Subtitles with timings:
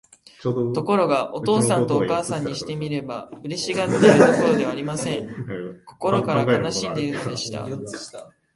[0.73, 5.29] ところが、お父さんとお母さんにしてみれば、嬉しがっているどころではありません。
[5.85, 7.67] 心から悲しんでいるのでした。